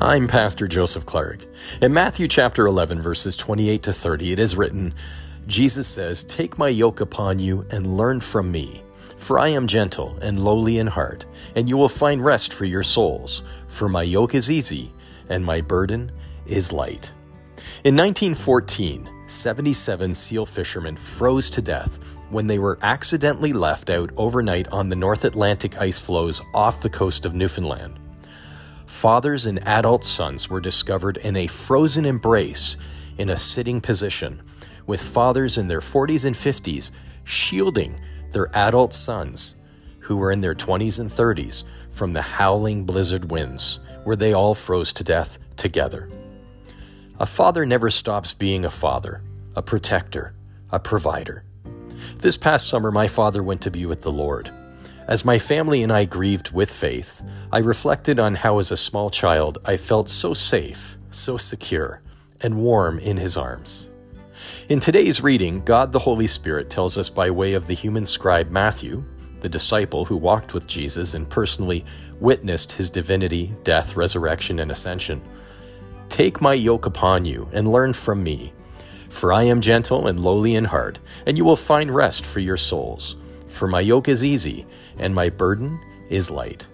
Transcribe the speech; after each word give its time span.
I'm 0.00 0.28
Pastor 0.28 0.68
Joseph 0.68 1.06
Clark. 1.06 1.46
In 1.80 1.94
Matthew 1.94 2.28
chapter 2.28 2.66
11, 2.66 3.00
verses 3.00 3.34
28 3.34 3.82
to 3.84 3.92
30, 3.94 4.32
it 4.32 4.38
is 4.38 4.54
written, 4.54 4.92
Jesus 5.46 5.88
says, 5.88 6.22
Take 6.22 6.58
my 6.58 6.68
yoke 6.68 7.00
upon 7.00 7.38
you 7.38 7.64
and 7.70 7.96
learn 7.96 8.20
from 8.20 8.52
me. 8.52 8.82
For 9.16 9.38
I 9.38 9.48
am 9.48 9.66
gentle 9.66 10.18
and 10.20 10.44
lowly 10.44 10.80
in 10.80 10.86
heart, 10.86 11.24
and 11.54 11.66
you 11.66 11.78
will 11.78 11.88
find 11.88 12.22
rest 12.22 12.52
for 12.52 12.66
your 12.66 12.82
souls. 12.82 13.42
For 13.68 13.88
my 13.88 14.02
yoke 14.02 14.34
is 14.34 14.50
easy, 14.50 14.92
and 15.30 15.42
my 15.42 15.62
burden 15.62 16.12
is 16.44 16.74
light. 16.74 17.14
In 17.82 17.96
1914, 17.96 19.08
77 19.26 20.12
seal 20.12 20.44
fishermen 20.44 20.98
froze 20.98 21.48
to 21.48 21.62
death 21.62 22.04
when 22.28 22.46
they 22.46 22.58
were 22.58 22.78
accidentally 22.82 23.54
left 23.54 23.88
out 23.88 24.10
overnight 24.18 24.68
on 24.68 24.90
the 24.90 24.96
North 24.96 25.24
Atlantic 25.24 25.80
ice 25.80 26.00
floes 26.00 26.42
off 26.52 26.82
the 26.82 26.90
coast 26.90 27.24
of 27.24 27.34
Newfoundland 27.34 27.98
fathers 28.86 29.46
and 29.46 29.66
adult 29.66 30.04
sons 30.04 30.48
were 30.48 30.60
discovered 30.60 31.16
in 31.18 31.36
a 31.36 31.46
frozen 31.46 32.04
embrace 32.04 32.76
in 33.18 33.28
a 33.28 33.36
sitting 33.36 33.80
position, 33.80 34.42
with 34.86 35.02
fathers 35.02 35.58
in 35.58 35.68
their 35.68 35.80
40s 35.80 36.24
and 36.24 36.36
50s 36.36 36.92
shielding 37.24 38.00
their 38.32 38.54
adult 38.56 38.94
sons, 38.94 39.56
who 40.00 40.16
were 40.16 40.30
in 40.30 40.40
their 40.40 40.54
20s 40.54 41.00
and 41.00 41.10
30s, 41.10 41.64
from 41.90 42.12
the 42.12 42.22
howling 42.22 42.84
blizzard 42.84 43.30
winds, 43.30 43.80
where 44.04 44.16
they 44.16 44.32
all 44.32 44.54
froze 44.54 44.92
to 44.92 45.02
death 45.02 45.38
together. 45.56 46.08
A 47.18 47.26
father 47.26 47.66
never 47.66 47.90
stops 47.90 48.34
being 48.34 48.64
a 48.64 48.70
father, 48.70 49.22
a 49.56 49.62
protector, 49.62 50.34
a 50.70 50.78
provider. 50.78 51.44
This 52.16 52.36
past 52.36 52.68
summer, 52.68 52.92
my 52.92 53.08
father 53.08 53.42
went 53.42 53.62
to 53.62 53.70
be 53.70 53.86
with 53.86 54.02
the 54.02 54.12
Lord. 54.12 54.50
As 55.06 55.24
my 55.24 55.38
family 55.38 55.84
and 55.84 55.92
I 55.92 56.04
grieved 56.04 56.52
with 56.52 56.70
faith, 56.70 57.22
I 57.52 57.58
reflected 57.58 58.18
on 58.18 58.34
how, 58.34 58.58
as 58.58 58.72
a 58.72 58.76
small 58.76 59.08
child, 59.08 59.58
I 59.64 59.76
felt 59.76 60.08
so 60.08 60.34
safe, 60.34 60.96
so 61.10 61.36
secure, 61.36 62.02
and 62.40 62.58
warm 62.58 62.98
in 62.98 63.16
His 63.16 63.36
arms. 63.36 63.88
In 64.68 64.80
today's 64.80 65.22
reading, 65.22 65.60
God 65.60 65.92
the 65.92 66.00
Holy 66.00 66.26
Spirit 66.26 66.70
tells 66.70 66.98
us 66.98 67.08
by 67.08 67.30
way 67.30 67.54
of 67.54 67.68
the 67.68 67.74
human 67.74 68.04
scribe 68.04 68.50
Matthew, 68.50 69.04
the 69.40 69.48
disciple 69.48 70.04
who 70.04 70.16
walked 70.16 70.54
with 70.54 70.66
Jesus 70.66 71.14
and 71.14 71.30
personally 71.30 71.84
witnessed 72.18 72.72
his 72.72 72.90
divinity, 72.90 73.54
death, 73.62 73.96
resurrection, 73.96 74.58
and 74.58 74.70
ascension 74.70 75.22
Take 76.08 76.40
my 76.40 76.54
yoke 76.54 76.86
upon 76.86 77.24
you 77.24 77.48
and 77.52 77.68
learn 77.68 77.92
from 77.92 78.22
me, 78.22 78.52
for 79.08 79.32
I 79.32 79.44
am 79.44 79.60
gentle 79.60 80.06
and 80.06 80.18
lowly 80.18 80.54
in 80.54 80.64
heart, 80.64 80.98
and 81.26 81.36
you 81.36 81.44
will 81.44 81.56
find 81.56 81.94
rest 81.94 82.24
for 82.24 82.40
your 82.40 82.56
souls. 82.56 83.16
For 83.56 83.66
my 83.66 83.80
yoke 83.80 84.06
is 84.06 84.22
easy, 84.22 84.66
and 84.98 85.14
my 85.14 85.30
burden 85.30 85.80
is 86.10 86.30
light. 86.30 86.68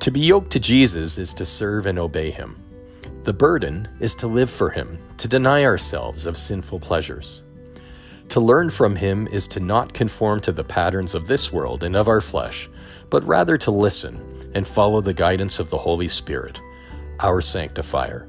To 0.00 0.10
be 0.10 0.18
yoked 0.18 0.50
to 0.50 0.58
Jesus 0.58 1.18
is 1.18 1.32
to 1.34 1.46
serve 1.46 1.86
and 1.86 2.00
obey 2.00 2.32
him. 2.32 2.56
The 3.22 3.32
burden 3.32 3.88
is 4.00 4.16
to 4.16 4.26
live 4.26 4.50
for 4.50 4.70
him, 4.70 4.98
to 5.18 5.28
deny 5.28 5.62
ourselves 5.62 6.26
of 6.26 6.36
sinful 6.36 6.80
pleasures. 6.80 7.44
To 8.30 8.40
learn 8.40 8.70
from 8.70 8.96
him 8.96 9.28
is 9.28 9.46
to 9.48 9.60
not 9.60 9.94
conform 9.94 10.40
to 10.40 10.50
the 10.50 10.64
patterns 10.64 11.14
of 11.14 11.28
this 11.28 11.52
world 11.52 11.84
and 11.84 11.94
of 11.94 12.08
our 12.08 12.20
flesh, 12.20 12.68
but 13.08 13.22
rather 13.22 13.56
to 13.58 13.70
listen 13.70 14.50
and 14.52 14.66
follow 14.66 15.00
the 15.00 15.14
guidance 15.14 15.60
of 15.60 15.70
the 15.70 15.78
Holy 15.78 16.08
Spirit, 16.08 16.60
our 17.20 17.40
sanctifier. 17.40 18.26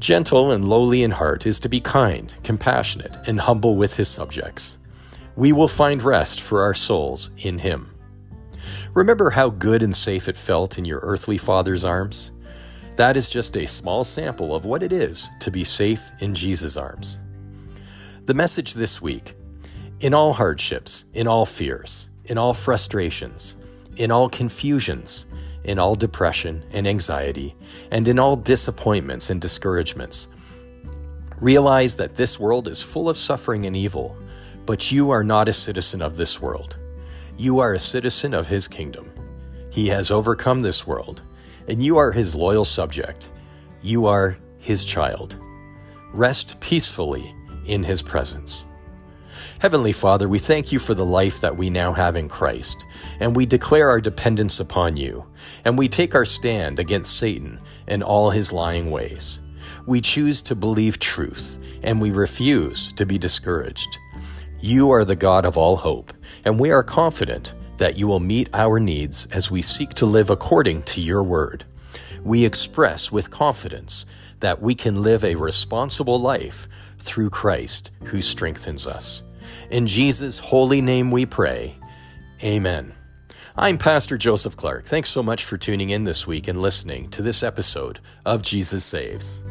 Gentle 0.00 0.50
and 0.50 0.68
lowly 0.68 1.04
in 1.04 1.12
heart 1.12 1.46
is 1.46 1.60
to 1.60 1.68
be 1.68 1.80
kind, 1.80 2.34
compassionate, 2.42 3.16
and 3.28 3.40
humble 3.42 3.76
with 3.76 3.94
his 3.94 4.08
subjects 4.08 4.78
we 5.36 5.52
will 5.52 5.68
find 5.68 6.02
rest 6.02 6.40
for 6.40 6.62
our 6.62 6.74
souls 6.74 7.30
in 7.38 7.58
Him. 7.58 7.90
Remember 8.94 9.30
how 9.30 9.50
good 9.50 9.82
and 9.82 9.94
safe 9.94 10.28
it 10.28 10.36
felt 10.36 10.78
in 10.78 10.84
your 10.84 11.00
earthly 11.00 11.38
father's 11.38 11.84
arms? 11.84 12.30
That 12.96 13.16
is 13.16 13.28
just 13.28 13.56
a 13.56 13.66
small 13.66 14.04
sample 14.04 14.54
of 14.54 14.64
what 14.64 14.82
it 14.82 14.92
is 14.92 15.28
to 15.40 15.50
be 15.50 15.64
safe 15.64 16.12
in 16.20 16.34
Jesus' 16.34 16.76
arms. 16.76 17.18
The 18.26 18.34
message 18.34 18.74
this 18.74 19.02
week 19.02 19.34
in 20.00 20.14
all 20.14 20.34
hardships, 20.34 21.06
in 21.12 21.26
all 21.26 21.46
fears, 21.46 22.10
in 22.26 22.38
all 22.38 22.54
frustrations, 22.54 23.56
in 23.96 24.10
all 24.10 24.28
confusions, 24.28 25.26
in 25.64 25.78
all 25.78 25.94
depression 25.94 26.62
and 26.72 26.86
anxiety, 26.86 27.54
and 27.90 28.06
in 28.06 28.18
all 28.18 28.36
disappointments 28.36 29.30
and 29.30 29.40
discouragements, 29.40 30.28
realize 31.40 31.96
that 31.96 32.16
this 32.16 32.38
world 32.38 32.68
is 32.68 32.82
full 32.82 33.08
of 33.08 33.16
suffering 33.16 33.66
and 33.66 33.74
evil 33.74 34.16
but 34.66 34.90
you 34.90 35.10
are 35.10 35.24
not 35.24 35.48
a 35.48 35.52
citizen 35.52 36.02
of 36.02 36.16
this 36.16 36.40
world. 36.40 36.76
You 37.36 37.58
are 37.60 37.74
a 37.74 37.80
citizen 37.80 38.34
of 38.34 38.48
his 38.48 38.68
kingdom. 38.68 39.10
He 39.70 39.88
has 39.88 40.10
overcome 40.10 40.62
this 40.62 40.86
world, 40.86 41.22
and 41.68 41.84
you 41.84 41.96
are 41.98 42.12
his 42.12 42.36
loyal 42.36 42.64
subject. 42.64 43.30
You 43.82 44.06
are 44.06 44.38
his 44.58 44.84
child. 44.84 45.38
Rest 46.12 46.60
peacefully 46.60 47.34
in 47.66 47.82
his 47.82 48.02
presence. 48.02 48.66
Heavenly 49.58 49.92
Father, 49.92 50.28
we 50.28 50.38
thank 50.38 50.72
you 50.72 50.78
for 50.78 50.94
the 50.94 51.04
life 51.04 51.40
that 51.40 51.56
we 51.56 51.70
now 51.70 51.92
have 51.92 52.16
in 52.16 52.28
Christ, 52.28 52.84
and 53.18 53.34
we 53.34 53.46
declare 53.46 53.88
our 53.88 54.00
dependence 54.00 54.60
upon 54.60 54.96
you, 54.96 55.26
and 55.64 55.76
we 55.76 55.88
take 55.88 56.14
our 56.14 56.24
stand 56.24 56.78
against 56.78 57.18
Satan 57.18 57.60
and 57.86 58.02
all 58.02 58.30
his 58.30 58.52
lying 58.52 58.90
ways. 58.90 59.40
We 59.86 60.00
choose 60.00 60.40
to 60.42 60.54
believe 60.54 60.98
truth, 60.98 61.58
and 61.82 62.00
we 62.00 62.10
refuse 62.10 62.92
to 62.94 63.06
be 63.06 63.18
discouraged. 63.18 63.98
You 64.64 64.92
are 64.92 65.04
the 65.04 65.14
God 65.14 65.44
of 65.44 65.58
all 65.58 65.76
hope, 65.76 66.10
and 66.46 66.58
we 66.58 66.70
are 66.70 66.82
confident 66.82 67.52
that 67.76 67.98
you 67.98 68.08
will 68.08 68.18
meet 68.18 68.48
our 68.54 68.80
needs 68.80 69.26
as 69.26 69.50
we 69.50 69.60
seek 69.60 69.90
to 69.90 70.06
live 70.06 70.30
according 70.30 70.84
to 70.84 71.02
your 71.02 71.22
word. 71.22 71.66
We 72.24 72.46
express 72.46 73.12
with 73.12 73.30
confidence 73.30 74.06
that 74.40 74.62
we 74.62 74.74
can 74.74 75.02
live 75.02 75.22
a 75.22 75.34
responsible 75.34 76.18
life 76.18 76.66
through 76.98 77.28
Christ 77.28 77.90
who 78.04 78.22
strengthens 78.22 78.86
us. 78.86 79.22
In 79.70 79.86
Jesus' 79.86 80.38
holy 80.38 80.80
name 80.80 81.10
we 81.10 81.26
pray. 81.26 81.76
Amen. 82.42 82.94
I'm 83.58 83.76
Pastor 83.76 84.16
Joseph 84.16 84.56
Clark. 84.56 84.86
Thanks 84.86 85.10
so 85.10 85.22
much 85.22 85.44
for 85.44 85.58
tuning 85.58 85.90
in 85.90 86.04
this 86.04 86.26
week 86.26 86.48
and 86.48 86.62
listening 86.62 87.10
to 87.10 87.20
this 87.20 87.42
episode 87.42 88.00
of 88.24 88.40
Jesus 88.40 88.82
Saves. 88.82 89.42